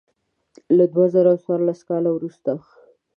[0.77, 2.51] له دوه زره څوارلسم کال وروسته.